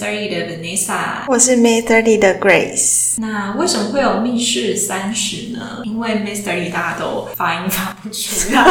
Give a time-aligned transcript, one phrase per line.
[0.00, 3.16] Thirty 的 Vanessa，我是 May Thirty 的 Grace。
[3.18, 5.82] 那为什么会有密室三十呢？
[5.84, 8.62] 因为 Thirty 大家都发音发不出来，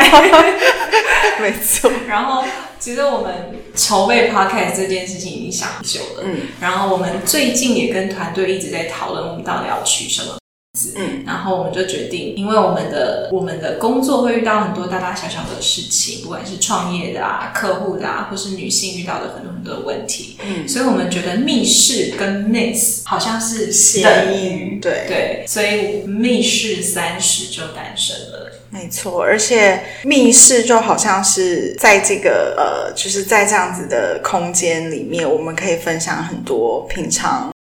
[1.39, 1.91] 没错。
[2.07, 2.44] 然后
[2.80, 3.31] 其实我们
[3.76, 10.38] 筹备 Podcast 这件事情已经想久了，嗯，然后我们最近也跟团队一直在讨论，我们到底要取什么。
[10.96, 24.02] 嗯，然后我们就决定，因为我们的我们的工作会遇到很多大大小小的事情，不管是创业的啊、客户的啊，或是女性遇到的很多很多的问题，嗯，所以我们觉得密室跟 miss 好像是谐
[24.32, 25.05] 音对。
[25.08, 28.52] 对，所以密室三十就诞生了。
[28.70, 37.52] 没错，而且密室就好像是在这个呃，就是在这样子的空间里面，我们可以分享很多平常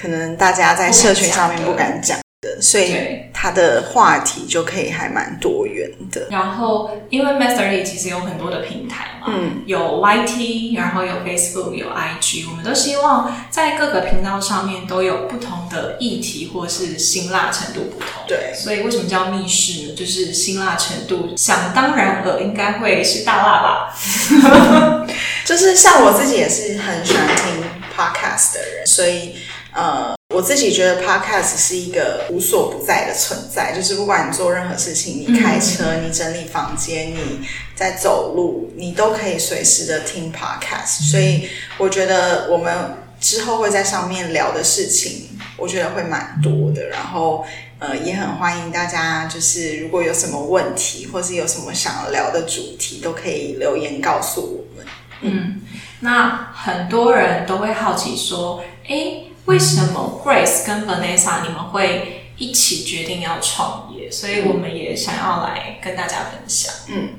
[0.00, 2.18] 可能大家在社群上面不敢讲。
[2.60, 2.96] 所以
[3.32, 6.26] 它的话题就可以还蛮多元的。
[6.30, 18.24] 然后，因为 Mastery 其实有很多的平台嘛，嗯，有 YT，然后有 Facebook，有 IG，我们都希望在各个频道上面都有不同的议题或是辛辣程度不同。
[18.26, 19.94] 对，所以为什么叫密室呢？
[19.94, 23.96] 就是辛辣程度，想当然了，应该会是大辣吧。
[25.44, 27.62] 就是像我自己也是很喜欢听
[27.96, 29.36] Podcast 的人，所以
[29.72, 30.16] 呃。
[30.36, 37.40] 我自己觉得 podcast 是一个无所不在的存在，就是不管你做任何事情，你开车、你整理房间、你
[37.74, 41.10] 在走路，你都可以随时的听 podcast。
[41.10, 41.48] 所以
[41.78, 42.70] 我觉得我们
[43.18, 46.86] 之后会在上面聊的事情，我觉得会蛮多的。
[46.88, 47.42] 然后
[47.78, 54.86] 呃，也很欢迎大家，就是如果有什么问题，或是有什么想要聊的主题，都可以留言告诉我们。
[55.22, 55.62] 嗯，
[56.00, 59.22] 那很多人都会好奇说，哎。
[59.46, 64.10] 为什么 Grace 跟 Vanessa 你们会一起决定要创业？
[64.10, 66.72] 所以我们也想要来跟大家分享。
[66.88, 67.10] 嗯，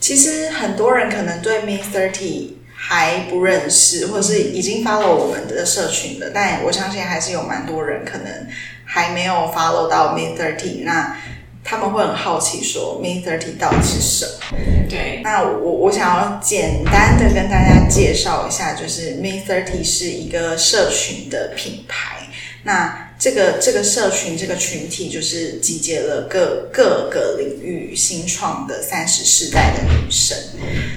[0.00, 8.46] 其实很多人可能对 Me Thirty 还不认识，或者是已经 follow 我们的社群了，但我相信还是有蛮多人可能
[8.84, 10.84] 还没有 follow 到 Me Thirty。
[10.84, 11.16] 那
[11.64, 14.58] 他们会很好奇说，Me Thirty 到底是什么？
[14.88, 22.18] 对，那我我想要简单的跟大家介绍一下，就是 Me Thirty 是一个社群的品牌。
[22.64, 30.36] 那这个这个社群这个群体，就是集结了各各个领域新创的三十世代的女生。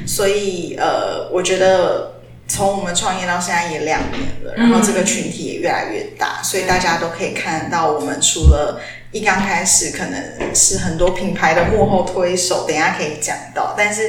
[0.06, 8.80] 所以呃，我觉得从我们创业到现在也两年了，然后这个群体也越来越大，所以大家都可以看到，我们除了
[9.16, 13.74] 一刚开始可能是很多品牌的幕后推手，等下可以讲到。
[13.78, 14.02] 但是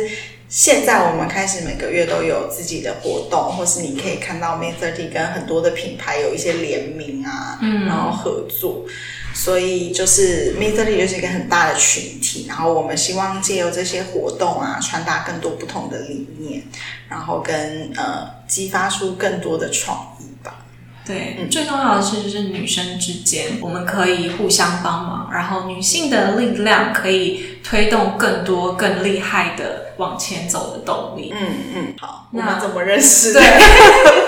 [0.49, 8.85] 现在我们开始每个月都有自己的活动，或是你可以看到 May Thirty 跟很多的品牌有一些联名啊，嗯，然后合作。
[9.33, 16.65] 所以就是 May Thirty 就是一个很大的群体，然后我们希望借由这些活动啊，传达更多不同的理念，
[17.09, 20.66] 然后跟呃激发出更多的创意吧。
[21.07, 31.33] 对，最重要的是就是女生之间，我们可以互相帮忙，然后女性的力量可以推动更多更厉害的往前走的动力。
[31.33, 33.33] 嗯嗯，好，我们怎么认识？
[33.33, 33.43] 对，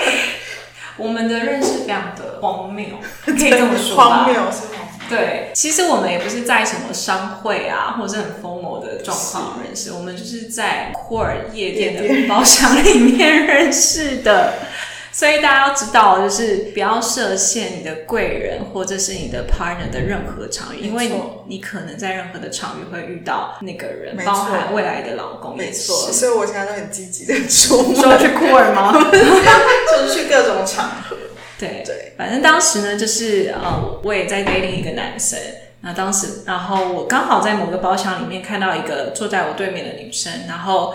[0.95, 2.85] 我们的认识非常的荒谬，
[3.25, 4.79] 可以这么说荒谬是吗？
[5.09, 14.53] 对，其实我们也不是在什么商会啊，或者是很疯魔的状况认识，我们就是在库尔夜店的包厢里面认识的。
[15.11, 21.11] 所以大家要知道，就是不要设限你的贵人或者是你的 partner 的任何场域，因为
[21.47, 25.57] 你可能在任何的场域会遇到那个人，包含未来的老公。
[25.57, 28.93] 没错，所以我现在都很积极的出，说去库尔吗？
[29.11, 31.17] 就是去各种场合。
[31.57, 35.37] 对对，反正当时呢，就是呃，我也在 dating 一个男生。
[35.81, 40.93] 那当时，然后我刚好在某个包厢里面看到一个坐在我对面的女生，然后。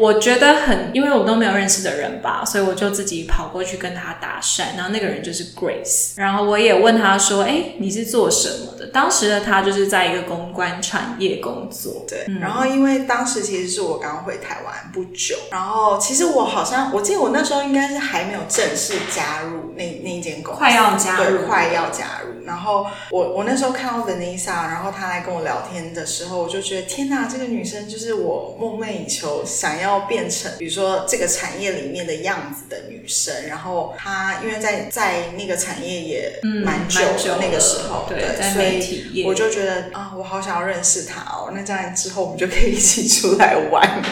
[0.00, 4.74] 我觉得很，因为我都没有认识的人吧，所以我就自己跑过去跟他搭讪。
[4.74, 12.06] 然后那个人就是 Grace，然后我也问他说：“哎，你是做什么的？”当时的他就是在一个公关产业工作。
[12.08, 22.46] 对，然后因为当时其实是我刚回台湾不久，然后其实我好像我记得我那时候应该是还没有正式加入那那间公司，快要加入，快要加入。
[22.46, 29.89] 然后我我那时候看到 Vanessa，然后她来跟我聊天的时候，我就觉得天哪，这个女生就是我梦寐以求想要。
[29.90, 37.00] 要变成比如说这个产业里面的样子的女生，然后她因为在在那个产业也蛮久
[37.40, 41.50] 那个时候，对，所以我就觉得啊，我好想要认识她哦。
[41.54, 44.02] 那这样之后我们就可以一起出来玩，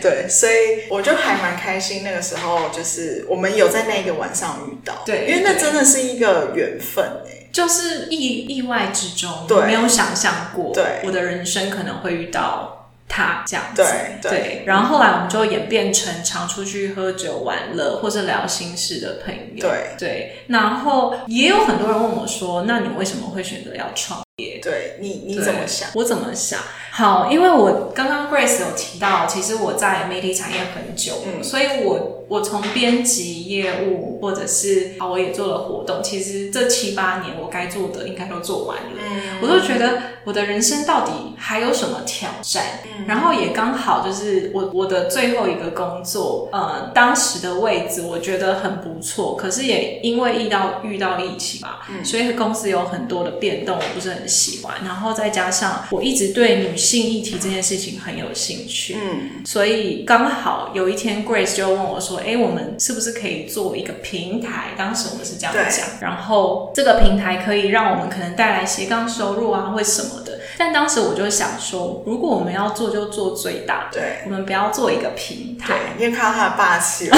[0.00, 2.02] 对对，所以我就还蛮开心。
[2.02, 12.79] 那个时候就是我们有在那个晚上遇到，对，因为那真的是一个缘分哎，就是意意外之中，对，没有想象过，对，我的人生可能会遇到。
[13.10, 13.82] 他这样子。
[13.82, 14.62] 对对。
[14.64, 19.60] 然后后来我们就演变成常出去喝酒玩乐或者聊心事的朋友。
[19.60, 20.44] 对对。
[20.46, 24.24] 然后也有很多人问我说：“那你为什么会选择要创业？”
[24.62, 25.88] 对你你怎么想？
[25.94, 26.60] 我怎么想？
[26.92, 38.98] 好，因为我刚刚 Grace 有提到，其实我在媒体产业很久，所以我我从编辑业务或者是啊，我也做了活动，其实这七八年我该做的应该都做完了。
[39.08, 42.80] 嗯，我都觉得我的人生到底还有什么挑战？
[42.84, 54.76] 嗯，然后也刚好就是我我的最后一个工作，呃，当时的位置我觉得很不错，可是也因为遇到遇到疫情吧，嗯，所以公司有很多的变动，我不是很喜欢。
[54.84, 70.38] 然后再加上我一直对女性议题这件事情很有兴趣，嗯，所以刚好有一天 Grace 就问我说：“哎，我们是不是可以做一个平台？”当时我们是这样讲，然后这个平台可以让我们可能带来斜杠收入啊，或什么的。
[70.56, 77.16] 但当时我就想说，如果我们要做，就做最大，对，我们不要做一个平台，因为看到他的霸气了。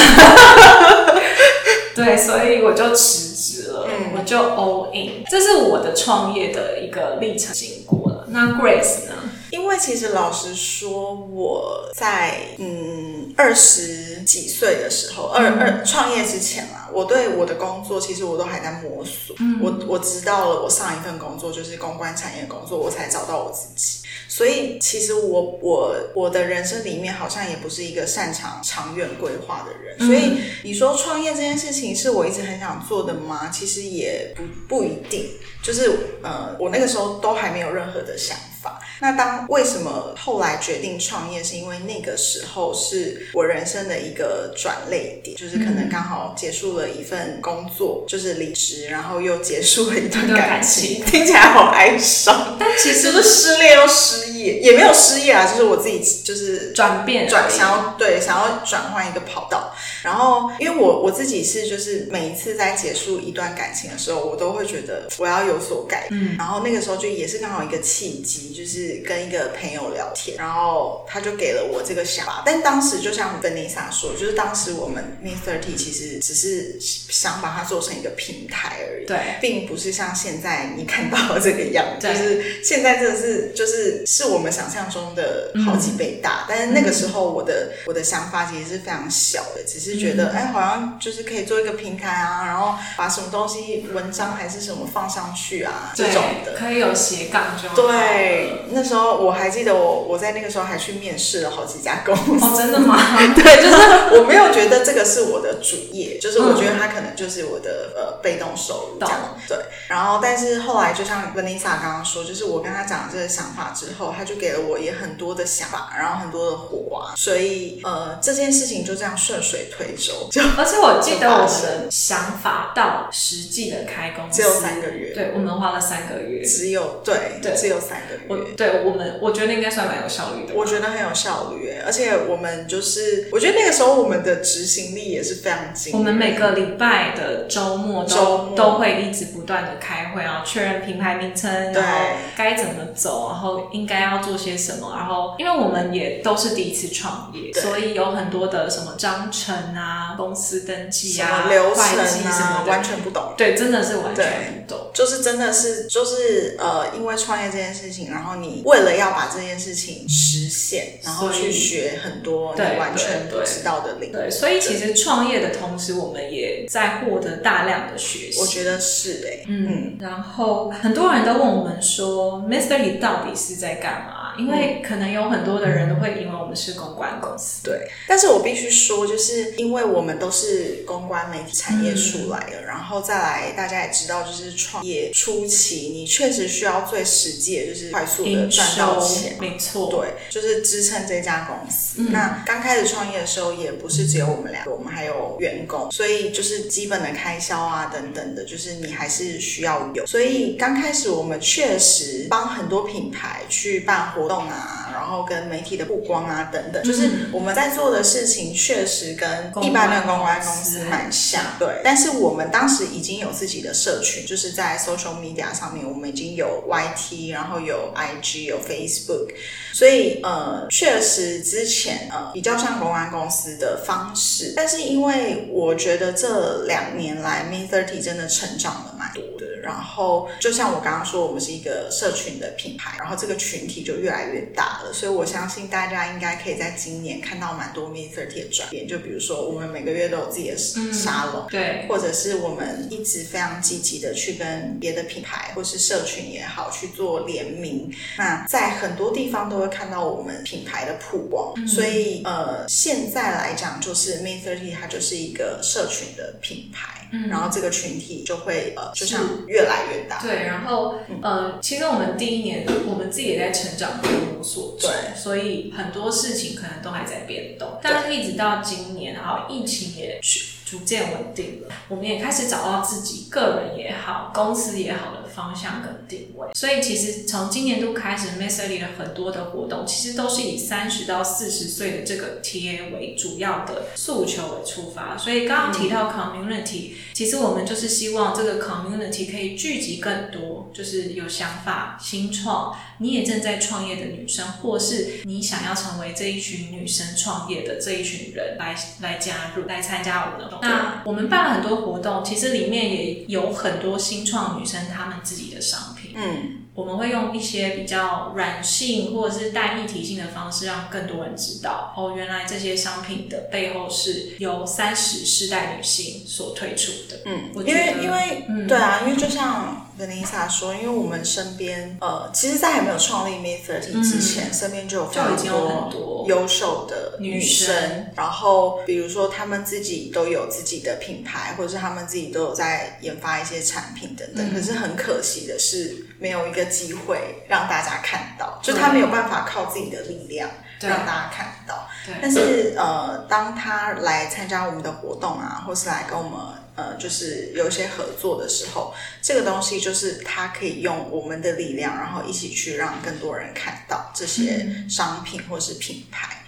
[1.94, 3.86] 对，所以我就辞职了，
[4.16, 8.26] 我就 all in，这是我的创业的一个历程经过了。
[8.28, 9.12] 那 Grace 呢？
[9.50, 19.34] 因为其实老实说，我在嗯二十几岁的时候，二二创业之前啊，我对我的工作其实我都还在摸索。
[19.60, 24.00] 我我知道了，我上一份工作就是公关产业工作，我才找到我自己。
[24.28, 29.98] 所以其实我我我的人生里面好像也不是一个擅长长远规划的人。
[30.06, 33.48] 所以你说创业这件事情是我一直很想做的吗？
[33.52, 35.30] 其实也不不一定。
[35.62, 38.80] 就是呃，我那个时候都还没有任何的想法。
[39.02, 52.56] 那当为什么后来决定创业，是因为那个时候是我人生的一个转泪点，就是可能刚好结束了一份工作，就是离职，然后又结束了一段感情，听起来好哀伤。
[52.60, 59.74] 但其实是失恋又失业，也没有失业啊，就是我自己就是转变转，想要对想要转换一个跑道。
[60.04, 66.06] 然后因为我我自己是就是每一次在结束一段感情的时候，我都会觉得我要有所改。
[66.12, 68.91] 嗯，然后那个时候就也是刚好一个契机，就是。
[69.00, 72.42] 跟一个朋友聊天，然后他就给了我这个想法。
[72.44, 82.06] 但当时就像 Vanessa 说，就是当时我们 Me Thirty 其实只是想把它做成一个平台而已，对，并不是像现在你看到的这个样子。
[82.12, 86.44] 就是现在真的是就是是我们想象中的好几倍大。
[86.48, 98.81] 但是那个时候我的我的想法其实是非常小的，只是觉得哎，好像就是可以做一个平台啊，然后把什么东西文章还是什么放上去啊，这种的可以有斜杠就对那。
[98.82, 102.44] 那时候我还记得，我我在那个时候还去面试了好几家公司。
[102.44, 102.98] 哦，真的吗？
[103.32, 109.38] 对，就是我没有觉得这个是我的主业，就是我觉得它可能就是我的呃被动收入这样。
[109.46, 109.56] 对。
[109.86, 120.28] 然后，但是后来就像 Vanessa 刚刚说，就是我跟他讲这个想法之后，他就给了我也很多的想法，然后很多的火花，所以呃这件事情就这样顺水推舟。
[120.32, 128.82] 就 而且我记得我们的想法到实际的开工只有三个月，对我们花了三个月，只有对对只有三个月，对。
[128.84, 130.54] 我们我觉得应该算蛮有效率的。
[130.54, 135.92] 我觉得很有效率，而且我们就是，我觉得那个时候我们的执行力也是非常精。
[135.94, 141.98] 我们每个礼拜的周末都都会一直不断的开会，然后确认品牌名称，然后
[142.36, 144.94] 该怎么走，然后应该要做些什么。
[144.96, 151.82] 然后，因为我们也都是第一次创业，所以有很多的什么章程啊、公司登记啊、流程
[152.30, 153.34] 啊，完全不懂。
[153.36, 154.81] 对，真的是完全不懂。
[154.94, 158.62] 就是真的是，就是呃，因为创业这件事情，然后你。
[158.64, 164.12] 为了要把这件事情实现，然后去学很多你完全不知道的领域。
[164.12, 168.40] 对，所以其实创业的同时，我们也在获得大量的学习。
[168.40, 169.96] 我觉得是哎，嗯。
[169.98, 172.78] 然后很多人都问我们说，Mr.
[172.78, 174.21] 你到底是在干嘛？
[174.38, 177.88] 因为可能有很多的人都会以为我们是公关公司，对。
[178.08, 192.02] 但是我必须说，就是因为我们都是公关媒体产业出来的，然后再来，大家也知道，就是创业初期，你确实需要最实际的就是快速的赚到钱，没错，对，就是支撑这家公司。
[192.10, 200.06] 那刚开始创业的时候，也不是只有我们两个，我们还有员工，所以就是基本的开销啊等等的，就是你还是需要有。
[200.06, 204.21] 所以刚开始我们确实帮很多品牌去办活。
[204.22, 211.80] 活动啊，然后跟媒体的曝光啊，等等，就是我们在做的事情确实跟一般的公关公司蛮像，对。
[211.82, 219.34] 但是我们当时已经有自己的社群，就是在 social media 上面，我们已经有 YT，然后有 IG，有 Facebook，
[219.72, 224.52] 所以呃，确实之前呃比较像公关公司的方式。
[224.54, 229.41] 但是因为我觉得这两年来，Me Thirty 真的成长了蛮多的。
[229.62, 238.86] 然后就像我刚刚说，我们是一个社群的品牌，然后这个群体就越来越大了，所以我相信大家应该可以在今年看到蛮多 Me Thirty 的转变。
[238.86, 247.90] 就比如说，我们每个月都有自己的沙龙，对，或者是我们一直非常积极的去跟别的品牌或是社群也好去做联名。
[248.18, 260.20] 那在很多地方都会看到我们品牌的曝光，所以呃，现在来讲就是 Me Thirty 它就是一个社群的品牌，然后这个群体就会呃，就像越来越大。
[260.22, 270.20] 对，然后呃，其实我们第一年我们自己也在成长跟摸索，对，所以很多事情可能都还在变动，但是一直到今年，然后疫情也
[270.64, 276.48] 逐渐稳定了，我们也开始找到自己个人也好，公司也好的方向跟定位。
[276.54, 285.16] 所以其实从今年度开始 m e s s l y 的很多的活动，其实都是以三十到四十岁的这个 TA 为主要的诉求为出发。
[285.18, 300.58] 所以刚刚提到 community，其实我们就是希望这个 community 可以聚集更多，就是有想法、新创，你也正在创业的女生，或是你想要成为这一群女生创业的这一群人，来来加入，来参加我们的。
[300.62, 306.12] 那我们办了很多活动，其实里面也有很多新创女生她们自己的商品。
[306.14, 317.20] 嗯，我们会用一些比较软性或者是带议题性的方式，让更多人知道哦，原来这些商品的背后是由三十世代女性所推出的。
[317.26, 319.88] 嗯，因为因为嗯对啊，因为就像。
[319.98, 328.06] 跟 Lisa 说，因为我们身边，呃，其实，在还没有创立 Me Thirty 之前，身边就有非常多优秀的女生。
[328.16, 334.54] 然后，比如说，她们自己都有自己的品牌，或者是她们自己都有在研发一些产品等等。
[334.54, 340.48] 可是很可惜的是，没有一个机会让大家看到，就她没有办法靠自己的力量
[340.80, 341.86] 让大家看到。
[342.20, 346.61] 但是，呃，当他来参加我们的活动啊，或是来跟我们。
[346.74, 356.38] 呃，就是有一些合作的时候，这个东西就是它可以用我们的力量，然后一起去让更多人看到这些商品或是品牌。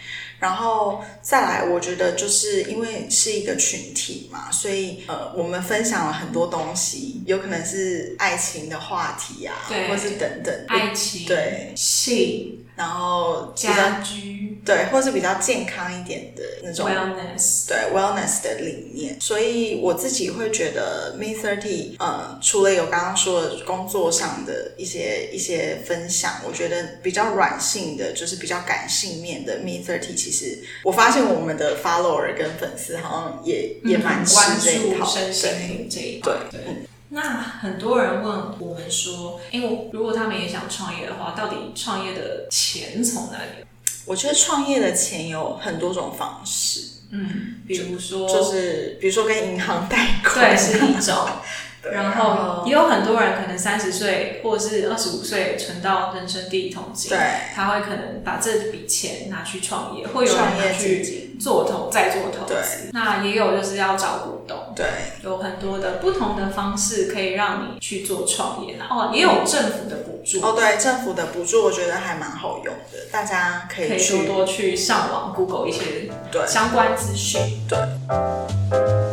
[0.41, 9.55] 然后再来，我觉得就是因为是一个群体嘛，所以呃，我们分享了很多东西，有可能是爱情的话题啊，
[9.89, 12.64] 或是等等，爱情对性。
[12.77, 14.45] 然后家居。
[14.65, 36.61] 对，或是比较健康一点的那种 wellness 对 wellness 的理念，所以我自己会觉得 Me Thirty 呃，除了有刚刚说的工作上的一些一些分享，我觉得比较软性的，就是比较感性面的 Me Thirty，其实我发现我们的 follower 跟粉丝好像也也蛮关注身心灵这一对对。
[37.15, 43.65] 那很多人问我们说，因为如果他们也想创业的话，到底创业的钱从哪里？
[44.05, 46.81] 我觉得创业的钱有很多种方式，
[47.11, 51.27] 嗯，比如说就是比如说跟银行贷款，对，是一种。
[51.93, 57.19] 然后也有很多人可能三十岁或者是二十五岁存到人生第一桶金，对，
[57.55, 62.91] 他会可能把这笔钱拿去创业，会有人去做投再做投资。
[62.93, 64.87] 那也有就是要找股东，对，
[65.23, 68.77] 有很多的不同的方式可以让你去做创业。
[68.91, 70.41] 哦，也有政府的补助。
[70.41, 77.41] 哦，对，政府的补助我觉得还蛮好用的，大家可以可以多多去上网 Google 一些对相关资讯。
[77.69, 79.04] 对。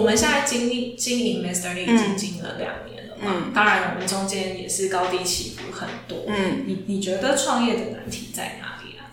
[0.00, 6.24] 我们现在经历经营 Master Lee 已经经营了两年了嘛，当然我们中间也是高低起伏很多。
[6.26, 9.12] 嗯，你你觉得创业的难题在哪里啊？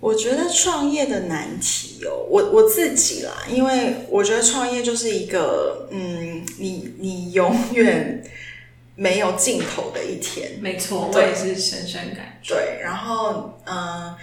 [0.00, 8.24] 我觉得创业的难题哦，我我自己啦，因为我觉得创业就是一个，嗯，你你永远
[8.96, 10.52] 没有尽头的一天。
[10.62, 12.54] 没错，我也是深深感觉。
[12.54, 14.14] 对，然后嗯。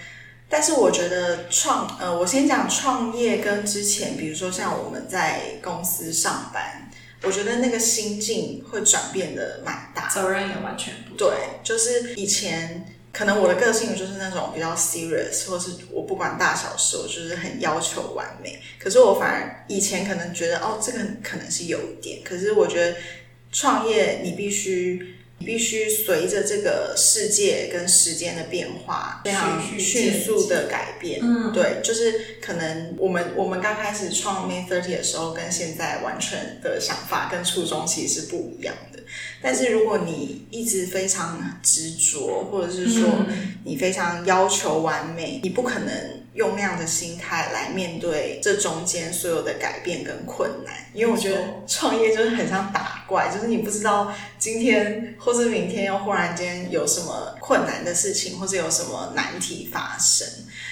[0.51, 6.89] 但是我觉得创呃，我先讲创业跟之前，比如说像我们在公司上班，
[7.21, 11.29] 我觉得那个心境会转变的蛮大，责任也完全不对。
[11.63, 18.59] 就是以前可能我的个性就是那种比较 serious，或是我不管大小事，我就是很要求完美。
[18.79, 22.21] 可是我反而以前可能觉得哦，这个可能是有一点。
[22.23, 22.97] 可是我觉得
[23.51, 25.15] 创业你必须。
[25.39, 31.19] 你必须随着这个世界跟时间的变化，非常迅速的改变。
[31.23, 38.99] 嗯，对，就是可能我们我们刚开始创 May Thirty 的时候，跟现在完全的想法跟初衷其实是不一样的。
[39.41, 43.09] 但是如果你一直非常执着，或者是说
[43.63, 50.73] 你非常要求完美，你不可能用那样的心态来面对这中间所有的改变跟困难。
[50.93, 60.27] 因为我觉得创业就是很像打怪，就是你不知道今天或是明天又忽然间有什么困难的事情，或者有什么难题发生。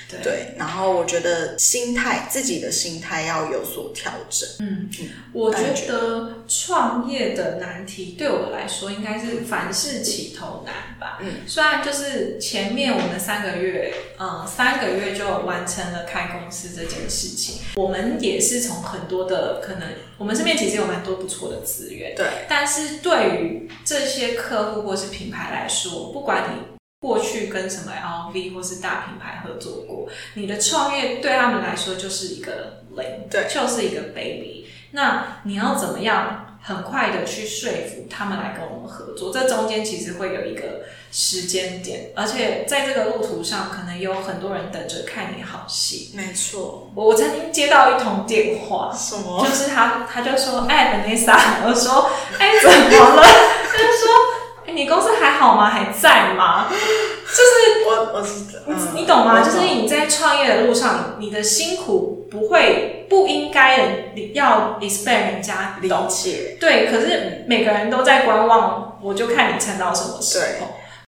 [0.10, 4.48] 对，然后我觉得心态，自己的心态要有所调整。
[4.60, 4.90] 嗯，
[5.34, 11.20] 我觉得创业的难题对我来说，应该是凡事起头难吧。
[11.22, 22.16] 嗯，虽然就是前面我们三个月，嗯，三个月就完成了开公司这件事情，我们也是从很多的可能，我们身边其实有蛮多不错的资源。
[22.16, 26.77] 对，但是对于这些客户或是品牌来说，不管你。
[27.00, 34.66] 过去跟什么 LV 或是大品牌合作过，你的创业对他们来说就是一个零，对，就是一个 baby。
[34.92, 39.32] 那你要怎么样很快的去说服他们来跟我们合作？
[39.32, 46.14] 这中间其实会有一个时间点，而且在这个路途上，可能有很多人等着看你好戏。
[46.16, 49.46] 没错，我曾经接到一通电话，什么？
[49.48, 51.38] 就是他，他就说：“哎，Vanessa，
[51.70, 53.24] 我说，哎，怎么了？”
[54.78, 55.72] 你公司还好吗？
[55.72, 56.68] 还在吗？
[56.70, 56.76] 就
[57.36, 59.44] 是我，我是你懂吗？
[59.44, 64.06] 就是你在创业的路上，你的辛苦不会不应该
[64.36, 66.58] 要 expect 人家理解。
[66.60, 70.68] 对，可是每个人都在观望，我就看你撑到什么时候。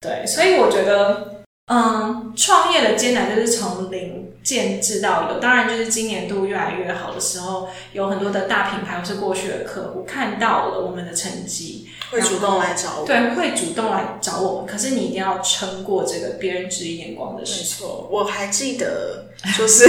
[0.02, 1.42] 对，所以我觉得，
[1.74, 5.40] 嗯，创业的艰难就是从零建制到有。
[5.40, 11.87] 当然，就是今年度越来越好的时候，有很多的大品牌或是过去的客户看到了我们的成绩。
[12.10, 14.66] 会主动来找我，对，会主动来找我们。
[14.66, 18.08] 可是你一定要撑过这个别人质疑眼光的时候。
[18.10, 19.26] 我还记得，
[19.58, 19.84] 就是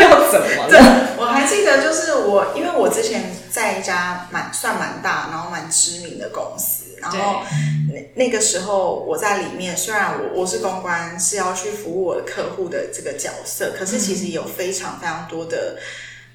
[0.00, 1.16] 要怎么了？
[1.18, 7.40] 我还记得，就是我，因为我之前在一家蛮算蛮大，然后蛮知名的公司，然后
[7.90, 15.76] 那那个时候我在里面，虽然我我是公关，是要去服务我的客户的这个角色，可是其实有非常非常多的。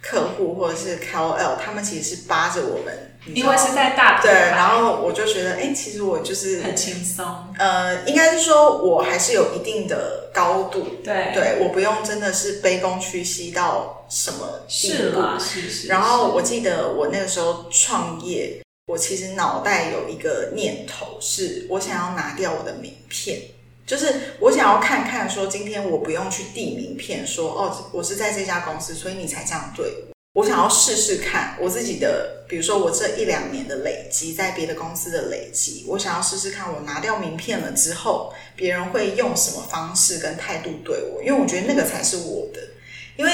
[0.02, 7.24] 客户或者是 KOL，他们其实是扒着我们，因为是在大对，然后我就觉得，哎，其实我就是很轻松。
[7.60, 15.22] 呃，应该是说我还是有一定的高度，对，对我不用真的是卑躬屈膝到什么地步。
[15.40, 15.88] 是是。
[15.88, 23.40] 然后我记得我那个时候创业，我其实脑袋有一个念头，是我想要拿掉我的名片。
[23.86, 30.12] 就是我想要看看，说今天我不用去递名片，说哦，我是在这家公司，所以你才这样对我。
[30.34, 41.22] 我想要试试看我自己的，比如说我这一两年的累积，在别的公司的累积，我想要试试看，我拿掉名片了之后，别人会用什么方式跟态度对我？
[41.22, 42.62] 因为我觉得那个才是我的。
[43.18, 43.32] 因为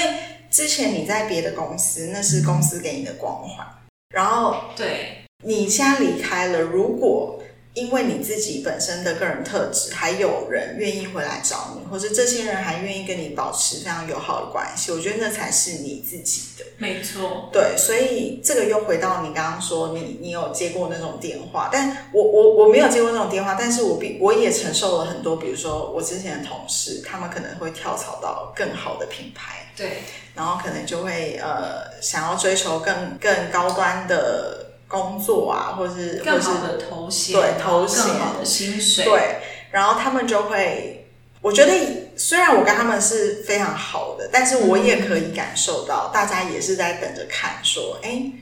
[0.50, 3.64] 之前你在别的公司，那是公司给你的光环，
[4.12, 7.37] 然后对你现在离开了，如果。
[7.74, 16.64] 因为你自己本身的个人特质，还有人愿意回来找你，或者这些人还愿意跟你保持非常友好的关系，我觉得那才是你自己的。
[16.78, 30.02] 没错，对，所以这个又回到你刚刚说，你你有接过那种电话，但我我我没有接过那种电话，但是我比我也承受了很多，比如说我之前的同事，他们可能会跳槽到更好的品牌，对，
[30.34, 34.64] 然后可能就会呃想要追求更更高端的。
[34.88, 39.36] 工作啊，或者是更好的头衔，对头衔，更好的薪水，对，
[39.70, 41.06] 然后他们就会，
[41.42, 41.72] 我觉得
[42.16, 48.32] 虽然我跟他们是非常好的，但是我也可以感受到，大家也是在等着看，说，哎，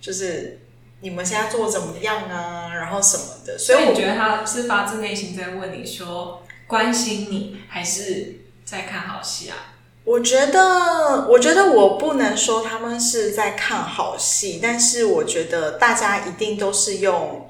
[0.00, 0.60] 就是
[1.00, 9.73] 你们现在做怎么样啊，然后什么的，所以我觉得他是发自内心在问你说，关心你，还是在看好戏啊？
[10.04, 17.48] 我觉得，我觉得我不能说他们是在看好戏，但是我觉得大家一定都是用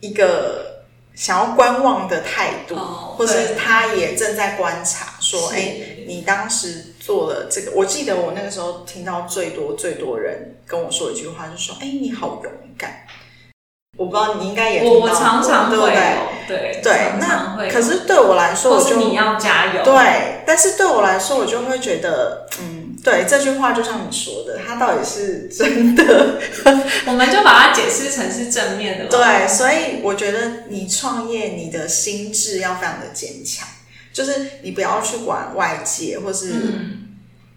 [0.00, 13.06] 一个想要观望的态度，或是他也正在观察，说：“哎，你当时做了这个。”我记得我那个时候听到最多最多人跟我说一句话，就说：“哎，你好勇敢。”
[13.96, 15.94] 我不知道你应该也我我常常对不对？
[16.46, 19.82] 对对，那可是对我来说，我就你要加油。
[19.82, 26.38] 对，但是对我来说，我就会觉得，嗯，对这句话就像你说的，它到底是真的？
[27.06, 29.06] 我们就把它解释成是正面的。
[29.06, 33.66] 对，所以我觉得你创业，你的心智要非常的坚强，
[34.12, 36.52] 就是你不要去管外界或是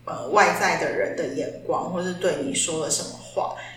[0.06, 3.19] 呃外在的人的眼光，或是对你说了什么。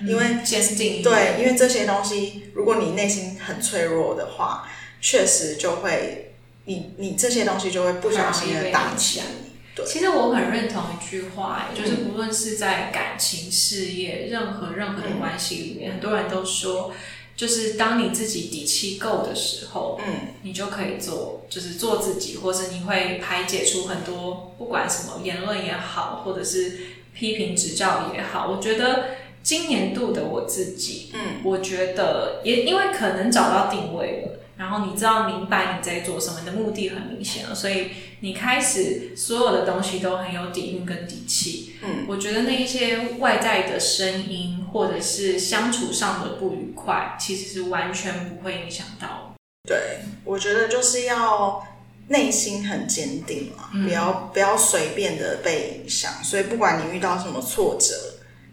[0.07, 4.69] 因为坚定对，因为这些东西，如果你内心很脆弱的话，
[5.01, 6.35] 确实就会，
[6.65, 9.27] 你你这些东西就会不小心的打起来。
[9.75, 16.93] 对，其实我很认同一句话，就是不论是在感情、事业，任何任何的关系里面，很多人都说。
[17.35, 26.79] 就是当你自己底气够的时候，嗯，你就可以做，就是做自己，或者你会排解出很多不管什么言论也好，或者是
[27.15, 28.49] 批评指教也好。
[28.49, 29.07] 我觉得
[29.42, 34.38] 今年度的我自己，嗯，我觉得也因为可能找到定位了。
[34.57, 37.88] 然后你知道明白你在做什么，你的目的很明显了，所以
[38.20, 41.72] 你开始所有的东西都很有底蕴跟底气。
[41.83, 49.35] 嗯，我觉得那一些外在的声音或者是相处上的不愉快，其实是完全不会影响到。
[49.68, 51.66] 对，我觉得就是要
[52.09, 56.12] 内心很坚定嘛，不要不要随便的被影响。
[56.22, 57.94] 所以不管你遇到什么挫折，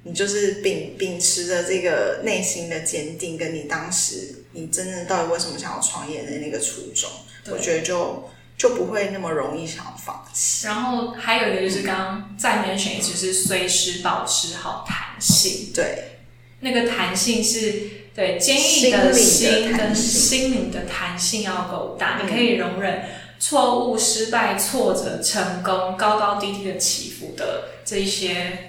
[0.03, 4.35] 你就是秉秉持着这个内心的坚定，跟你当时。
[4.51, 7.07] 你真的到底为什么想要创业的那个初衷，
[7.51, 10.65] 我觉得就就不会那么容易想要放弃。
[10.65, 15.71] 然后还有一个就是刚刚再 mention 一次，是随时保持好弹性。
[15.71, 16.17] 对，
[16.61, 23.03] 那个弹性是对坚毅的心跟心灵的弹性要够大，你可以容忍
[23.39, 28.68] 错误、失败、挫折、成功、高高低低的起伏的这一些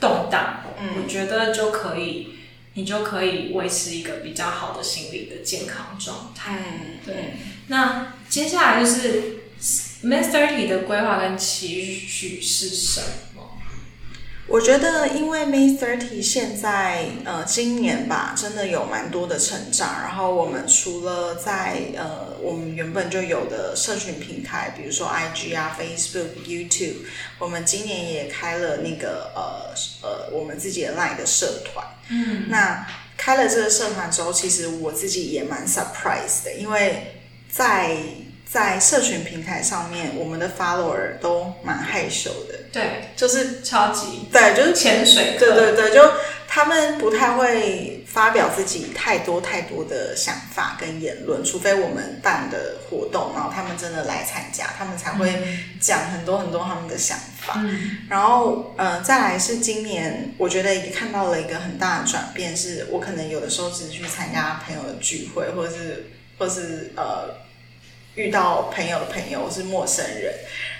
[0.00, 0.60] 动荡，
[0.96, 2.34] 我觉得就可以。
[2.74, 6.60] 你就可以维持一个比较好的心理的健康状态。
[6.60, 7.34] 嗯，对。
[7.66, 9.38] 那接下来就是
[10.04, 13.06] Miss Thirty 的规划跟期许是什么？
[14.48, 20.00] 我觉得，因为 May Thirty 现在呃，今年吧，真的有蛮多的成长。
[20.00, 26.94] 然后我们除了在呃，我们原本就有的社群平台，比如说 IG 啊、Facebook、YouTube，
[27.38, 31.86] 我们今年也开了那个呃呃，我们自己的 Line 的社团。
[32.08, 32.86] 嗯，那
[33.18, 37.98] 开了这个社团之后，其实我自己也蛮 surprise 的，因为在
[38.50, 42.58] 在社群平台上面，我们的 follower 都蛮害羞的。
[42.72, 45.36] 对，就是超级对，就是潜水。
[45.38, 46.00] 对对对，就
[46.46, 55.30] 他们不太会发表自己太多太多的想法跟言论，除非我们办的活动，然后他们真的来参加，他们才会
[55.80, 57.54] 讲很多很多他们的想法。
[57.56, 66.06] 嗯，然后呃，再来是今年，我觉得也看到了一个很大的转变，是我可能有的时候只是去参加朋友的聚会，或者是
[66.38, 67.28] 或是呃
[68.18, 70.34] 遇到朋友的朋友是陌生人。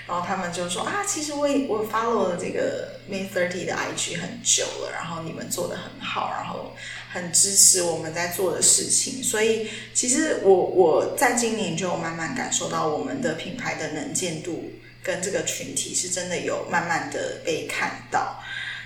[0.05, 6.73] 然后他们就说啊，其实我我 follow 了这个 May Thirty 的 IG 很久了，然后你们做的很好，然后
[7.13, 14.71] 很支持我们在做的事情，所以其实我我在今年就慢慢感受到我们的品牌的能见度
[15.03, 18.41] 跟这个群体是真的有慢慢的被看到。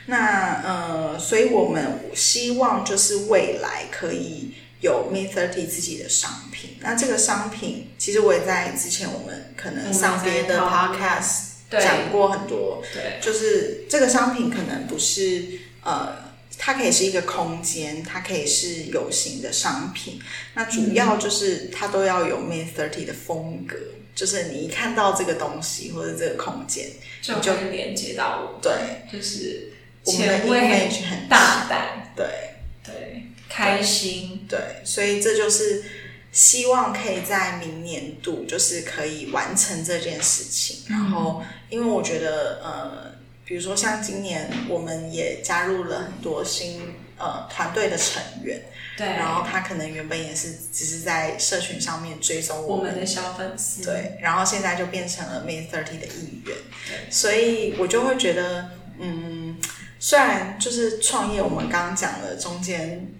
[0.07, 4.53] 那呃，所以我们希望就是未来可以。
[4.84, 11.36] 有 Me Thirty 自己的商品，那这个商品其实我也在之前我们可能上别的 Podcast
[11.72, 15.46] 讲过很多，对，就是这个商品可能不是
[15.84, 20.19] 呃，它可以是一个空间，它可以是有形的商品，
[20.54, 23.78] 那主要就是它都要有 Me Thirty 的风格，
[24.13, 26.89] 就是你一看到这个东西或者这个空间，
[27.22, 28.74] 就就连接到我，对，
[29.10, 29.72] 就是
[30.04, 30.38] 我们的
[31.10, 32.52] 很大胆，对对。
[33.55, 35.83] 开心，对，所以这就是
[36.31, 40.77] 希望可以在明年度就是可以完成这件事情。
[40.89, 43.13] 然后，因为我觉得，呃，
[43.45, 46.81] 比如说像今年，我们也加入了很多新
[47.19, 48.59] 呃团队的成员，
[48.97, 59.55] 对，然后他可能原本也是只是在社群上面追踪我们的小粉丝，对，然后现在就变成了 Main Thirty 的一员，对，所以我就会觉得，嗯，
[59.99, 63.13] 虽然就是创业，我们刚刚讲了中间。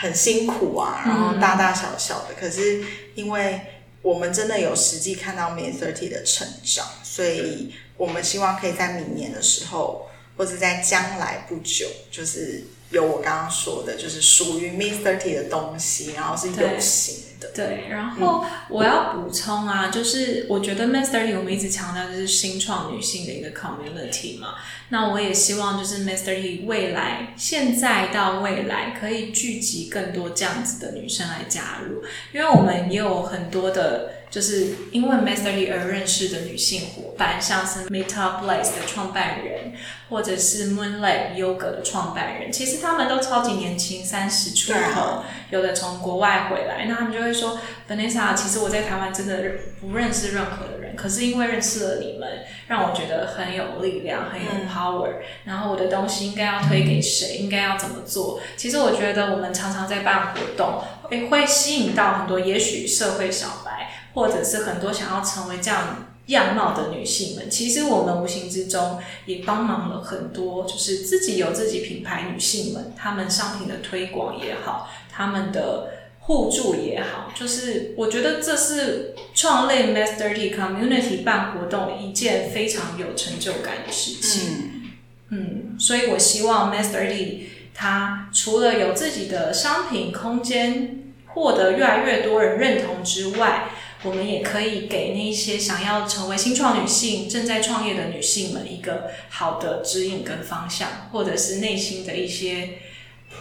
[0.00, 2.84] 很辛苦啊，然后大大小小的，可是
[3.16, 3.60] 因为
[4.00, 17.50] 我们真的有实际看到 Me Thirty 的成长，所以我们希望可以在明年的时候，或者在将来不久，就是有我刚刚说的，就是属于 Me Thirty 的东西，然后是有形的。
[17.54, 24.54] 对，然后我要补充啊，就是我觉得 Thirty 我们一直强调就是新创女性的一个 community 嘛。
[24.88, 26.08] 那我也希望就是.
[26.08, 35.18] He 未来现在到未来可以聚集更多这样子的女生来加入，因为我们也有很多的，就是因为.
[35.38, 39.72] He 而认识的女性伙伴，像是 Meta Blaze 的创办人，
[40.08, 49.42] 或者是 Moonlight Yoga 的创办人，其实他们都超级年轻，三十出头，有的从国外回来，那他们就会说，Vanessa，其实我在台湾真的
[49.80, 52.28] 不认识任何的人，可是因为认识了你们，
[52.66, 54.48] 让我觉得很有力量，很有。
[54.68, 55.08] power，
[55.44, 57.38] 然后我的东西应该要推给谁？
[57.38, 58.40] 应该要怎么做？
[58.56, 67.48] 其实我觉得我们常常在办活动，会，会吸引到很多也许社会小白，或者是很多想要成为这样样貌的女性们。
[67.48, 84.90] 其实我们无形之中也帮忙了很多，就是自己有自己品牌女性们，她们商品的推广也好，她们的互助也好，就是我觉得这是创类 Master T Community 办活动一件非常有成就感的事情。
[85.30, 93.70] 嗯，所以我希望 Master T 它除了有自己的商品空间，获得越来越多人认同之外，
[94.04, 102.78] 我们也可以给那些想要成为新创女性、正在创业的女性们一个好的指引跟方向，或者是内心的一些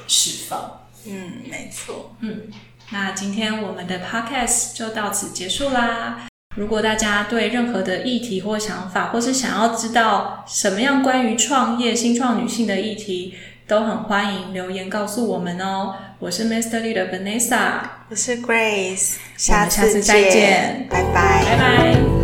[0.08, 0.88] 释放。
[1.06, 2.16] 嗯，没错。
[2.22, 2.44] 嗯。
[2.90, 6.28] 那今天我们的 podcast 就到此结束啦。
[6.56, 13.36] 如果大家对任何的议题或想法，或是想要知道什么样关于创业、新创女性的议题，
[13.68, 15.96] 都很欢迎留言告诉我们哦。
[16.20, 22.17] 我是 Master Lee 的 Vanessa，我是 Grace，下次再见，拜拜，拜拜。